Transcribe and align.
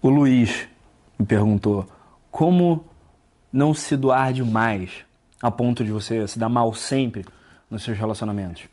O 0.00 0.08
Luiz 0.08 0.68
me 1.18 1.26
perguntou 1.26 1.84
como 2.30 2.84
não 3.52 3.74
se 3.74 3.96
doar 3.96 4.32
demais 4.32 5.04
a 5.42 5.50
ponto 5.50 5.84
de 5.84 5.90
você 5.90 6.26
se 6.28 6.38
dar 6.38 6.48
mal 6.48 6.72
sempre 6.72 7.24
nos 7.68 7.82
seus 7.82 7.98
relacionamentos. 7.98 8.68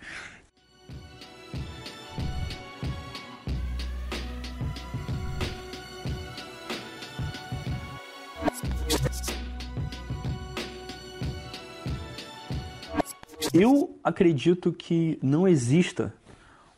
Eu 13.52 13.98
acredito 14.04 14.72
que 14.72 15.18
não 15.24 15.48
exista 15.48 16.14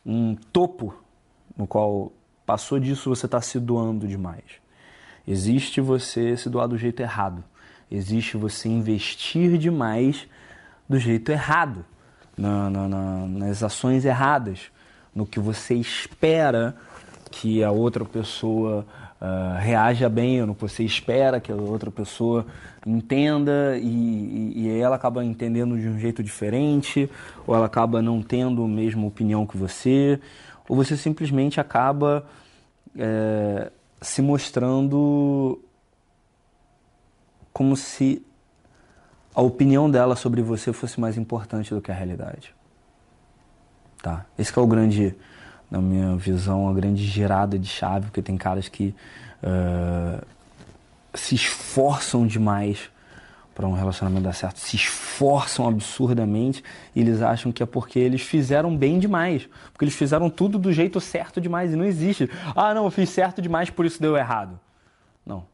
um 0.06 0.34
topo 0.34 0.94
no 1.56 1.66
qual 1.66 2.12
passou 2.48 2.80
disso 2.80 3.14
você 3.14 3.26
está 3.26 3.42
se 3.42 3.60
doando 3.60 4.08
demais. 4.08 4.42
Existe 5.26 5.82
você 5.82 6.34
se 6.34 6.48
doar 6.48 6.66
do 6.66 6.78
jeito 6.78 7.02
errado. 7.02 7.44
Existe 7.92 8.38
você 8.38 8.70
investir 8.70 9.58
demais 9.58 10.26
do 10.88 10.98
jeito 10.98 11.30
errado, 11.30 11.84
na, 12.38 12.70
na, 12.70 12.88
na, 12.88 13.26
nas 13.26 13.62
ações 13.62 14.06
erradas, 14.06 14.70
no 15.14 15.26
que 15.26 15.38
você 15.38 15.74
espera 15.74 16.74
que 17.30 17.62
a 17.62 17.70
outra 17.70 18.02
pessoa 18.02 18.86
uh, 19.20 19.58
reaja 19.58 20.08
bem, 20.08 20.40
no 20.46 20.54
que 20.54 20.62
você 20.62 20.82
espera 20.82 21.40
que 21.40 21.52
a 21.52 21.54
outra 21.54 21.90
pessoa 21.90 22.46
entenda 22.86 23.76
e, 23.76 23.84
e, 23.86 24.52
e, 24.56 24.80
ela 24.80 24.96
acaba 24.96 25.22
entendendo 25.22 25.78
de 25.78 25.86
um 25.86 25.98
jeito 25.98 26.22
diferente, 26.22 27.10
ou 27.46 27.54
ela 27.54 27.66
acaba 27.66 28.00
não 28.00 28.22
tendo 28.22 28.64
a 28.64 28.68
mesma 28.68 29.06
opinião 29.06 29.46
que 29.46 29.58
você, 29.58 30.18
ou 30.68 30.76
você 30.76 30.96
simplesmente 30.96 31.60
acaba 31.60 32.26
é, 32.96 33.70
se 34.00 34.20
mostrando 34.20 35.60
como 37.52 37.76
se 37.76 38.24
a 39.34 39.40
opinião 39.40 39.90
dela 39.90 40.14
sobre 40.14 40.42
você 40.42 40.72
fosse 40.72 41.00
mais 41.00 41.16
importante 41.16 41.74
do 41.74 41.80
que 41.80 41.90
a 41.90 41.94
realidade. 41.94 42.54
Tá? 44.02 44.26
Esse 44.38 44.56
é 44.56 44.62
o 44.62 44.66
grande, 44.66 45.14
na 45.70 45.80
minha 45.80 46.16
visão, 46.16 46.68
a 46.68 46.72
grande 46.72 47.04
girada 47.04 47.58
de 47.58 47.66
chave, 47.66 48.06
porque 48.06 48.22
tem 48.22 48.36
caras 48.36 48.68
que 48.68 48.94
uh, 49.42 50.24
se 51.14 51.34
esforçam 51.34 52.26
demais 52.26 52.90
para 53.58 53.66
um 53.66 53.72
relacionamento 53.72 54.22
dar 54.22 54.32
certo, 54.34 54.60
se 54.60 54.76
esforçam 54.76 55.66
absurdamente 55.66 56.62
e 56.94 57.00
eles 57.00 57.20
acham 57.20 57.50
que 57.50 57.60
é 57.60 57.66
porque 57.66 57.98
eles 57.98 58.22
fizeram 58.22 58.76
bem 58.76 59.00
demais, 59.00 59.48
porque 59.72 59.84
eles 59.84 59.96
fizeram 59.96 60.30
tudo 60.30 60.60
do 60.60 60.72
jeito 60.72 61.00
certo 61.00 61.40
demais 61.40 61.72
e 61.72 61.76
não 61.76 61.84
existe. 61.84 62.30
Ah, 62.54 62.72
não, 62.72 62.84
eu 62.84 62.90
fiz 62.92 63.10
certo 63.10 63.42
demais, 63.42 63.68
por 63.68 63.84
isso 63.84 64.00
deu 64.00 64.16
errado. 64.16 64.60
Não. 65.26 65.44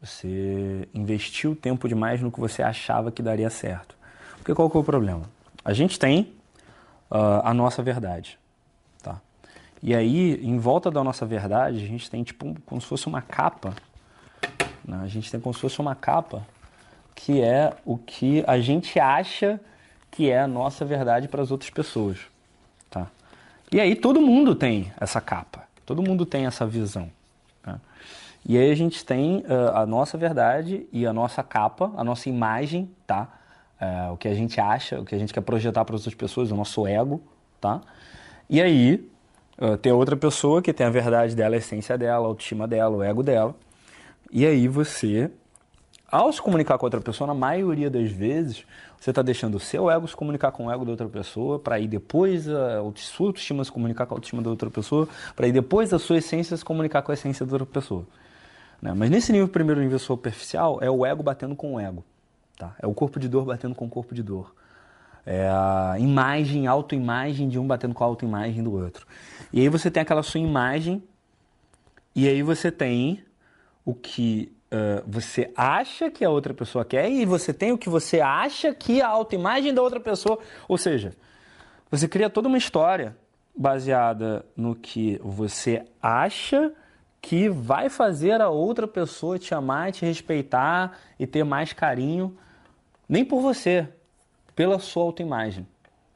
Você 0.00 0.88
investiu 0.94 1.56
tempo 1.56 1.88
demais 1.88 2.20
no 2.20 2.30
que 2.30 2.38
você 2.38 2.62
achava 2.62 3.10
que 3.10 3.24
daria 3.24 3.50
certo. 3.50 3.96
Porque 4.36 4.54
qual 4.54 4.70
que 4.70 4.76
é 4.76 4.80
o 4.80 4.84
problema? 4.84 5.22
A 5.64 5.72
gente 5.72 5.98
tem 5.98 6.32
uh, 7.10 7.42
a 7.42 7.52
nossa 7.52 7.82
verdade, 7.82 8.38
tá? 9.02 9.20
E 9.82 9.96
aí, 9.96 10.40
em 10.46 10.60
volta 10.60 10.92
da 10.92 11.02
nossa 11.02 11.26
verdade, 11.26 11.78
a 11.78 11.88
gente 11.88 12.08
tem 12.08 12.22
tipo 12.22 12.54
como 12.64 12.80
se 12.80 12.86
fosse 12.86 13.08
uma 13.08 13.20
capa. 13.20 13.74
Né? 14.84 15.00
A 15.02 15.08
gente 15.08 15.28
tem 15.28 15.40
como 15.40 15.52
se 15.52 15.60
fosse 15.60 15.80
uma 15.80 15.96
capa 15.96 16.46
que 17.14 17.40
é 17.40 17.74
o 17.84 17.98
que 17.98 18.44
a 18.46 18.58
gente 18.60 18.98
acha 18.98 19.60
que 20.10 20.30
é 20.30 20.40
a 20.40 20.48
nossa 20.48 20.84
verdade 20.84 21.28
para 21.28 21.42
as 21.42 21.50
outras 21.50 21.70
pessoas, 21.70 22.18
tá? 22.90 23.06
E 23.72 23.80
aí 23.80 23.94
todo 23.94 24.20
mundo 24.20 24.54
tem 24.54 24.92
essa 25.00 25.20
capa, 25.20 25.64
todo 25.86 26.02
mundo 26.02 26.26
tem 26.26 26.46
essa 26.46 26.66
visão. 26.66 27.08
Tá? 27.62 27.78
E 28.46 28.58
aí 28.58 28.70
a 28.70 28.74
gente 28.74 29.04
tem 29.04 29.38
uh, 29.38 29.76
a 29.76 29.86
nossa 29.86 30.18
verdade 30.18 30.86
e 30.92 31.06
a 31.06 31.12
nossa 31.12 31.42
capa, 31.42 31.92
a 31.96 32.02
nossa 32.02 32.28
imagem, 32.28 32.90
tá? 33.06 33.28
Uh, 33.80 34.12
o 34.12 34.16
que 34.16 34.28
a 34.28 34.34
gente 34.34 34.60
acha, 34.60 35.00
o 35.00 35.04
que 35.04 35.14
a 35.14 35.18
gente 35.18 35.32
quer 35.32 35.40
projetar 35.40 35.84
para 35.84 35.94
as 35.94 36.02
outras 36.02 36.14
pessoas, 36.14 36.50
o 36.50 36.56
nosso 36.56 36.86
ego, 36.86 37.22
tá? 37.60 37.80
E 38.48 38.60
aí 38.60 39.08
uh, 39.60 39.76
tem 39.76 39.92
outra 39.92 40.16
pessoa 40.16 40.60
que 40.60 40.72
tem 40.72 40.86
a 40.86 40.90
verdade 40.90 41.36
dela, 41.36 41.54
a 41.54 41.58
essência 41.58 41.96
dela, 41.96 42.26
a 42.26 42.28
autoestima 42.28 42.66
dela, 42.66 42.96
o 42.96 43.02
ego 43.02 43.22
dela. 43.22 43.54
E 44.32 44.44
aí 44.44 44.68
você 44.68 45.30
ao 46.10 46.32
se 46.32 46.42
comunicar 46.42 46.76
com 46.76 46.86
outra 46.86 47.00
pessoa, 47.00 47.28
na 47.28 47.34
maioria 47.34 47.88
das 47.88 48.10
vezes, 48.10 48.64
você 48.98 49.10
está 49.10 49.22
deixando 49.22 49.54
o 49.54 49.60
seu 49.60 49.90
ego 49.90 50.08
se 50.08 50.16
comunicar 50.16 50.50
com 50.52 50.66
o 50.66 50.70
ego 50.72 50.84
da 50.84 50.90
outra 50.90 51.08
pessoa, 51.08 51.58
para 51.58 51.78
ir 51.78 51.86
depois 51.86 52.48
a 52.48 52.82
sua 52.96 53.26
autoestima 53.26 53.64
se 53.64 53.70
comunicar 53.70 54.06
com 54.06 54.14
a 54.14 54.16
autoestima 54.16 54.42
da 54.42 54.50
outra 54.50 54.68
pessoa, 54.70 55.08
para 55.36 55.46
ir 55.46 55.52
depois 55.52 55.92
a 55.94 55.98
sua 55.98 56.18
essência 56.18 56.56
se 56.56 56.64
comunicar 56.64 57.02
com 57.02 57.12
a 57.12 57.14
essência 57.14 57.46
da 57.46 57.52
outra 57.52 57.66
pessoa. 57.66 58.04
Né? 58.82 58.92
Mas 58.94 59.10
nesse 59.10 59.32
nível, 59.32 59.48
primeiro 59.48 59.80
nível 59.80 59.98
superficial, 59.98 60.78
é 60.82 60.90
o 60.90 61.06
ego 61.06 61.22
batendo 61.22 61.54
com 61.54 61.74
o 61.74 61.80
ego. 61.80 62.04
Tá? 62.58 62.74
É 62.78 62.86
o 62.86 62.94
corpo 62.94 63.20
de 63.20 63.28
dor 63.28 63.44
batendo 63.44 63.74
com 63.74 63.86
o 63.86 63.88
corpo 63.88 64.14
de 64.14 64.22
dor. 64.22 64.54
É 65.24 65.48
a 65.48 65.96
imagem, 65.98 66.66
autoimagem 66.66 67.48
de 67.48 67.58
um 67.58 67.66
batendo 67.66 67.94
com 67.94 68.02
a 68.02 68.06
autoimagem 68.06 68.62
do 68.62 68.72
outro. 68.72 69.06
E 69.52 69.60
aí 69.60 69.68
você 69.68 69.90
tem 69.90 70.02
aquela 70.02 70.22
sua 70.22 70.40
imagem, 70.40 71.02
e 72.14 72.26
aí 72.26 72.42
você 72.42 72.70
tem 72.72 73.22
o 73.84 73.94
que 73.94 74.52
uh, 74.72 75.02
você 75.06 75.50
acha 75.56 76.10
que 76.10 76.24
a 76.24 76.30
outra 76.30 76.54
pessoa 76.54 76.84
quer 76.84 77.10
e 77.10 77.24
você 77.24 77.52
tem 77.52 77.72
o 77.72 77.78
que 77.78 77.88
você 77.88 78.20
acha 78.20 78.74
que 78.74 79.02
a 79.02 79.08
autoimagem 79.08 79.74
da 79.74 79.82
outra 79.82 80.00
pessoa. 80.00 80.38
Ou 80.68 80.78
seja, 80.78 81.12
você 81.90 82.06
cria 82.06 82.30
toda 82.30 82.48
uma 82.48 82.58
história 82.58 83.16
baseada 83.56 84.44
no 84.56 84.74
que 84.74 85.20
você 85.22 85.84
acha 86.00 86.72
que 87.20 87.48
vai 87.48 87.90
fazer 87.90 88.40
a 88.40 88.48
outra 88.48 88.88
pessoa 88.88 89.38
te 89.38 89.54
amar, 89.54 89.92
te 89.92 90.06
respeitar 90.06 90.98
e 91.18 91.26
ter 91.26 91.44
mais 91.44 91.72
carinho, 91.72 92.36
nem 93.08 93.24
por 93.24 93.42
você, 93.42 93.86
pela 94.56 94.78
sua 94.78 95.02
autoimagem, 95.02 95.66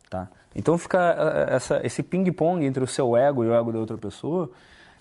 tá? 0.09 0.29
Então 0.57 0.79
fica 0.79 1.47
essa, 1.51 1.81
esse 1.85 2.03
ping-pong 2.03 2.65
entre 2.65 2.83
o 2.83 2.87
seu 2.87 3.17
ego 3.17 3.45
e 3.45 3.49
o 3.49 3.55
ego 3.55 3.73
da 3.73 3.79
outra 3.79 3.99
pessoa, 3.99 4.51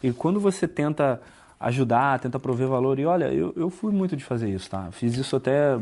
e 0.01 0.11
quando 0.11 0.39
você 0.39 0.67
tenta 0.67 1.21
ajudar, 1.63 2.19
tenta 2.19 2.39
prover 2.39 2.67
valor. 2.67 2.99
E 2.99 3.05
olha, 3.05 3.25
eu, 3.25 3.53
eu 3.55 3.69
fui 3.69 3.91
muito 3.91 4.15
de 4.15 4.23
fazer 4.23 4.49
isso, 4.49 4.69
tá? 4.69 4.89
Fiz 4.91 5.15
isso 5.15 5.35
até, 5.35 5.79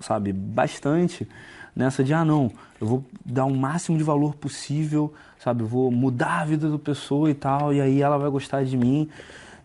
sabe, 0.00 0.32
bastante 0.32 1.28
nessa 1.74 2.04
de, 2.04 2.14
ah, 2.14 2.24
não, 2.24 2.52
eu 2.80 2.86
vou 2.86 3.04
dar 3.24 3.44
o 3.44 3.54
máximo 3.54 3.98
de 3.98 4.04
valor 4.04 4.34
possível, 4.36 5.12
sabe? 5.38 5.64
Vou 5.64 5.90
mudar 5.90 6.42
a 6.42 6.44
vida 6.44 6.70
da 6.70 6.78
pessoa 6.78 7.28
e 7.28 7.34
tal, 7.34 7.74
e 7.74 7.80
aí 7.80 8.00
ela 8.00 8.16
vai 8.16 8.30
gostar 8.30 8.64
de 8.64 8.76
mim. 8.76 9.08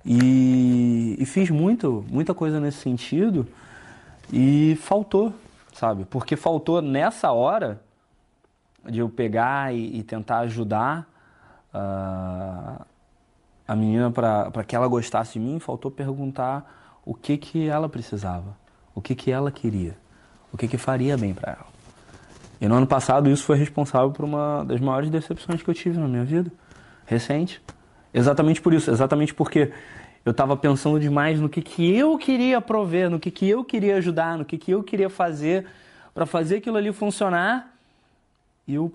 E, 0.03 1.15
e 1.19 1.25
fiz 1.25 1.49
muito, 1.49 2.03
muita 2.09 2.33
coisa 2.33 2.59
nesse 2.59 2.79
sentido 2.79 3.45
e 4.33 4.77
faltou, 4.81 5.33
sabe? 5.73 6.05
Porque 6.05 6.35
faltou 6.35 6.81
nessa 6.81 7.31
hora 7.31 7.79
de 8.89 8.99
eu 8.99 9.09
pegar 9.09 9.73
e, 9.73 9.99
e 9.99 10.03
tentar 10.03 10.39
ajudar. 10.39 11.07
Uh, 11.71 12.38
a 13.69 13.75
menina, 13.75 14.09
para 14.09 14.63
que 14.63 14.75
ela 14.75 14.87
gostasse 14.87 15.33
de 15.33 15.39
mim, 15.39 15.59
faltou 15.59 15.91
perguntar 15.91 16.99
o 17.05 17.13
que, 17.13 17.37
que 17.37 17.67
ela 17.67 17.87
precisava, 17.87 18.57
o 18.95 19.01
que, 19.01 19.13
que 19.13 19.29
ela 19.29 19.51
queria, 19.51 19.95
o 20.51 20.57
que, 20.57 20.67
que 20.67 20.75
faria 20.75 21.15
bem 21.15 21.35
para 21.35 21.51
ela. 21.51 21.67
E 22.59 22.67
no 22.67 22.73
ano 22.73 22.87
passado 22.87 23.29
isso 23.29 23.43
foi 23.43 23.57
responsável 23.57 24.09
por 24.09 24.25
uma 24.25 24.63
das 24.65 24.81
maiores 24.81 25.11
decepções 25.11 25.61
que 25.61 25.69
eu 25.69 25.73
tive 25.75 25.99
na 25.99 26.07
minha 26.07 26.25
vida, 26.25 26.51
recente. 27.05 27.61
Exatamente 28.11 28.59
por 28.59 28.73
isso, 28.73 28.89
exatamente 28.89 29.35
porque 29.35 29.71
eu 30.25 30.31
estava 30.31 30.57
pensando 30.57 30.99
demais 30.99 31.39
no 31.39 31.47
que, 31.47 31.61
que 31.61 31.95
eu 31.95 32.17
queria 32.17 32.59
prover, 32.59 33.07
no 33.07 33.19
que, 33.19 33.29
que 33.29 33.47
eu 33.47 33.63
queria 33.63 33.97
ajudar, 33.97 34.35
no 34.35 34.45
que, 34.45 34.57
que 34.57 34.71
eu 34.71 34.81
queria 34.81 35.11
fazer 35.11 35.67
para 36.11 36.25
fazer 36.25 36.55
aquilo 36.55 36.75
ali 36.75 36.91
funcionar. 36.91 37.71
E 38.67 38.73
eu 38.73 38.91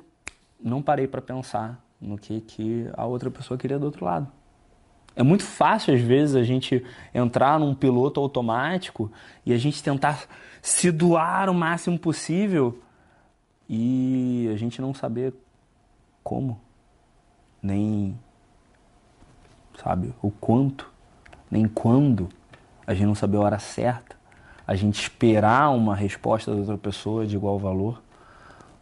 não 0.60 0.82
parei 0.82 1.06
para 1.06 1.22
pensar 1.22 1.80
no 2.00 2.18
que, 2.18 2.40
que 2.40 2.88
a 2.94 3.06
outra 3.06 3.30
pessoa 3.30 3.56
queria 3.56 3.78
do 3.78 3.86
outro 3.86 4.04
lado. 4.04 4.26
É 5.16 5.22
muito 5.22 5.44
fácil, 5.44 5.94
às 5.94 6.00
vezes, 6.00 6.34
a 6.34 6.42
gente 6.42 6.84
entrar 7.14 7.58
num 7.58 7.74
piloto 7.74 8.20
automático 8.20 9.10
e 9.46 9.52
a 9.52 9.58
gente 9.58 9.82
tentar 9.82 10.26
se 10.60 10.90
doar 10.90 11.48
o 11.48 11.54
máximo 11.54 11.98
possível 11.98 12.78
e 13.68 14.50
a 14.52 14.56
gente 14.56 14.80
não 14.80 14.92
saber 14.92 15.32
como, 16.22 16.60
nem, 17.62 18.18
sabe, 19.78 20.12
o 20.20 20.30
quanto, 20.30 20.90
nem 21.50 21.68
quando, 21.68 22.28
a 22.86 22.92
gente 22.92 23.06
não 23.06 23.14
saber 23.14 23.36
a 23.36 23.40
hora 23.40 23.58
certa, 23.58 24.16
a 24.66 24.74
gente 24.74 25.00
esperar 25.00 25.70
uma 25.70 25.94
resposta 25.94 26.50
da 26.50 26.58
outra 26.58 26.78
pessoa 26.78 27.26
de 27.26 27.36
igual 27.36 27.58
valor, 27.58 28.02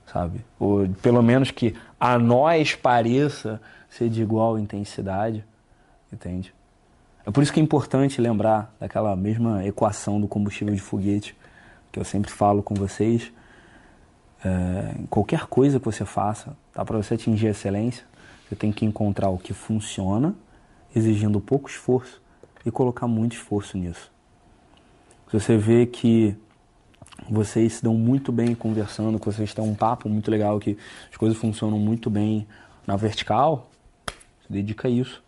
sabe? 0.06 0.44
Ou 0.58 0.88
pelo 1.02 1.23
menos 1.23 1.50
que 1.50 1.75
a 2.00 2.19
nós 2.19 2.75
pareça 2.75 3.61
ser 3.90 4.08
de 4.08 4.23
igual 4.23 4.58
intensidade 4.58 5.44
entende? 6.12 6.55
É 7.25 7.31
por 7.31 7.43
isso 7.43 7.53
que 7.53 7.61
é 7.61 7.62
importante 7.62 8.20
lembrar 8.20 8.75
daquela 8.81 9.14
mesma 9.14 9.64
equação 9.64 10.20
do 10.20 10.26
combustível 10.26 10.75
de 10.75 10.81
foguete 10.81 11.37
que 11.93 12.00
eu 12.00 12.05
sempre 12.05 12.31
falo 12.31 12.62
com 12.62 12.75
vocês. 12.75 13.31
É, 14.44 14.94
qualquer 15.09 15.47
coisa 15.47 15.79
que 15.79 15.85
você 15.85 16.05
faça, 16.05 16.56
tá? 16.73 16.85
para 16.85 16.97
você 16.97 17.14
atingir 17.14 17.49
a 17.49 17.50
excelência, 17.50 18.05
você 18.49 18.56
tem 18.56 18.73
que 18.73 18.85
encontrar 18.85 19.29
o 19.29 19.38
que 19.38 19.53
funciona, 19.53 20.35
exigindo 20.97 21.41
pouco 21.41 21.69
esforço 21.69 22.20
e 22.67 22.70
colocar 22.70 23.06
muito 23.06 23.35
esforço 23.35 23.79
nisso. 23.79 24.11
Se 25.31 25.38
você 25.38 25.56
vê 25.56 25.87
que 25.87 26.37
vocês 27.31 27.75
se 27.75 27.82
dão 27.82 27.94
muito 27.94 28.32
bem 28.32 28.55
conversando, 28.55 29.19
que 29.19 29.26
vocês 29.26 29.55
têm 29.55 29.64
um 29.64 29.75
papo 29.75 30.09
muito 30.09 30.31
legal, 30.31 30.59
que 30.59 30.76
as 31.11 31.17
coisas 31.17 31.38
funcionam 31.38 31.79
muito 31.79 32.11
bem 32.11 32.47
na 32.87 32.97
vertical, 32.97 33.70
se 34.47 34.53
dedica 34.53 34.88
a 34.88 34.91
isso. 34.91 35.22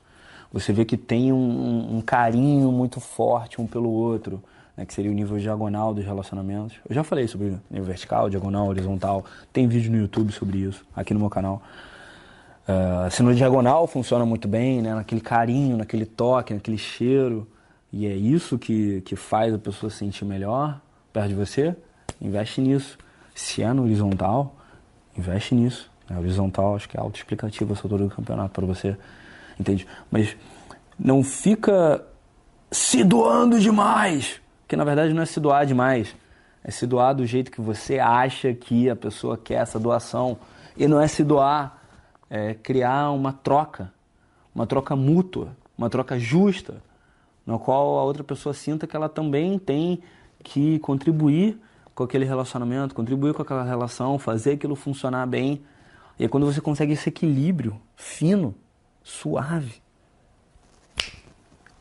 Você 0.54 0.72
vê 0.72 0.84
que 0.84 0.96
tem 0.96 1.32
um, 1.32 1.96
um 1.96 2.00
carinho 2.00 2.70
muito 2.70 3.00
forte 3.00 3.60
um 3.60 3.66
pelo 3.66 3.90
outro, 3.90 4.40
né, 4.76 4.86
que 4.86 4.94
seria 4.94 5.10
o 5.10 5.14
nível 5.14 5.36
diagonal 5.36 5.92
dos 5.92 6.04
relacionamentos. 6.04 6.76
Eu 6.88 6.94
já 6.94 7.02
falei 7.02 7.26
sobre 7.26 7.58
nível 7.68 7.86
vertical, 7.86 8.30
diagonal, 8.30 8.68
horizontal. 8.68 9.24
Tem 9.52 9.66
vídeo 9.66 9.90
no 9.90 9.98
YouTube 9.98 10.30
sobre 10.30 10.58
isso, 10.58 10.86
aqui 10.94 11.12
no 11.12 11.18
meu 11.18 11.28
canal. 11.28 11.60
Uh, 12.68 13.10
se 13.10 13.20
no 13.20 13.34
diagonal 13.34 13.88
funciona 13.88 14.24
muito 14.24 14.46
bem, 14.46 14.80
né, 14.80 14.94
naquele 14.94 15.20
carinho, 15.20 15.76
naquele 15.76 16.06
toque, 16.06 16.54
naquele 16.54 16.78
cheiro, 16.78 17.48
e 17.92 18.06
é 18.06 18.14
isso 18.14 18.56
que, 18.56 19.00
que 19.00 19.16
faz 19.16 19.52
a 19.52 19.58
pessoa 19.58 19.90
se 19.90 19.96
sentir 19.96 20.24
melhor 20.24 20.80
perto 21.12 21.30
de 21.30 21.34
você, 21.34 21.74
investe 22.20 22.60
nisso. 22.60 22.96
Se 23.34 23.60
é 23.60 23.72
no 23.72 23.82
horizontal, 23.82 24.54
investe 25.18 25.52
nisso. 25.52 25.90
A 26.08 26.16
horizontal 26.16 26.76
acho 26.76 26.88
que 26.88 26.96
é 26.96 27.00
autoexplicativa 27.00 27.72
essa 27.72 27.82
altura 27.84 28.04
do 28.04 28.10
campeonato 28.10 28.54
para 28.54 28.64
você, 28.64 28.96
entende? 29.58 29.86
Mas 30.10 30.36
não 30.98 31.22
fica 31.22 32.04
se 32.70 33.04
doando 33.04 33.58
demais, 33.58 34.40
que 34.66 34.76
na 34.76 34.84
verdade 34.84 35.12
não 35.12 35.22
é 35.22 35.26
se 35.26 35.40
doar 35.40 35.66
demais, 35.66 36.14
é 36.62 36.70
se 36.70 36.86
doar 36.86 37.14
do 37.14 37.26
jeito 37.26 37.50
que 37.50 37.60
você 37.60 37.98
acha 37.98 38.52
que 38.54 38.88
a 38.88 38.96
pessoa 38.96 39.36
quer 39.36 39.62
essa 39.62 39.78
doação. 39.78 40.38
E 40.76 40.88
não 40.88 41.00
é 41.00 41.06
se 41.06 41.22
doar, 41.22 41.78
é 42.28 42.54
criar 42.54 43.10
uma 43.10 43.32
troca, 43.32 43.92
uma 44.54 44.66
troca 44.66 44.96
mútua, 44.96 45.56
uma 45.76 45.90
troca 45.90 46.18
justa 46.18 46.82
no 47.46 47.58
qual 47.58 47.98
a 47.98 48.02
outra 48.02 48.24
pessoa 48.24 48.54
sinta 48.54 48.86
que 48.86 48.96
ela 48.96 49.08
também 49.08 49.58
tem 49.58 50.02
que 50.42 50.78
contribuir 50.78 51.60
com 51.94 52.02
aquele 52.02 52.24
relacionamento, 52.24 52.94
contribuir 52.94 53.34
com 53.34 53.42
aquela 53.42 53.62
relação, 53.62 54.18
fazer 54.18 54.52
aquilo 54.52 54.74
funcionar 54.74 55.26
bem. 55.26 55.62
E 56.18 56.24
é 56.24 56.28
quando 56.28 56.46
você 56.46 56.60
consegue 56.60 56.92
esse 56.92 57.08
equilíbrio 57.08 57.80
fino, 57.96 58.54
suave, 59.04 59.74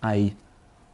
aí 0.01 0.35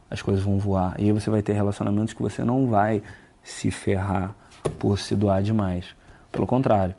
as 0.08 0.22
coisas 0.22 0.42
vão 0.42 0.58
voar. 0.58 0.94
E 0.98 1.04
aí 1.04 1.12
você 1.12 1.28
vai 1.28 1.42
ter 1.42 1.52
relacionamentos 1.52 2.14
que 2.14 2.22
você 2.22 2.42
não 2.42 2.68
vai 2.68 3.02
se 3.42 3.70
ferrar 3.70 4.34
por 4.78 4.98
se 4.98 5.14
doar 5.14 5.42
demais. 5.42 5.86
Pelo 6.30 6.46
contrário, 6.46 6.94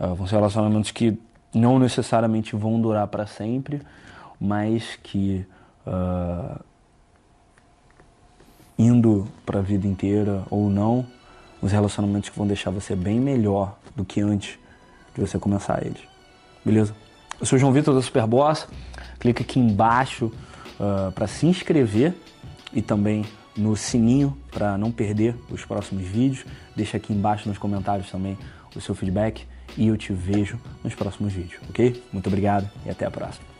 uh, 0.00 0.14
vão 0.14 0.26
ser 0.26 0.36
relacionamentos 0.36 0.90
que 0.90 1.16
não 1.54 1.78
necessariamente 1.78 2.56
vão 2.56 2.80
durar 2.80 3.06
para 3.08 3.26
sempre, 3.26 3.82
mas 4.40 4.98
que 5.02 5.46
uh, 5.86 6.58
indo 8.78 9.28
para 9.44 9.58
a 9.58 9.62
vida 9.62 9.86
inteira 9.86 10.42
ou 10.50 10.70
não, 10.70 11.06
os 11.60 11.72
relacionamentos 11.72 12.30
que 12.30 12.38
vão 12.38 12.46
deixar 12.46 12.70
você 12.70 12.96
bem 12.96 13.20
melhor 13.20 13.76
do 13.94 14.04
que 14.04 14.22
antes 14.22 14.58
de 15.14 15.20
você 15.20 15.38
começar 15.38 15.84
eles. 15.84 16.00
Beleza? 16.64 16.94
Eu 17.40 17.46
sou 17.46 17.58
João 17.58 17.72
Vitor 17.72 17.94
da 17.94 18.02
Superboss. 18.02 18.68
Clica 19.18 19.42
aqui 19.42 19.58
embaixo 19.58 20.26
uh, 20.26 20.32
ah, 21.08 21.12
para 21.14 21.26
se 21.26 21.46
inscrever 21.46 22.14
e 22.72 22.82
também 22.82 23.24
no 23.56 23.74
sininho 23.76 24.36
para 24.50 24.76
não 24.76 24.92
perder 24.92 25.34
os 25.50 25.64
próximos 25.64 26.06
vídeos. 26.06 26.44
Deixa 26.76 26.98
aqui 26.98 27.14
embaixo 27.14 27.48
nos 27.48 27.56
comentários 27.56 28.10
também 28.10 28.36
o 28.76 28.80
seu 28.80 28.94
feedback 28.94 29.46
e 29.76 29.88
eu 29.88 29.96
te 29.96 30.12
vejo 30.12 30.60
nos 30.84 30.94
próximos 30.94 31.32
vídeos, 31.32 31.60
ok? 31.70 32.02
Muito 32.12 32.26
obrigado 32.26 32.68
e 32.84 32.90
até 32.90 33.06
a 33.06 33.10
próxima. 33.10 33.59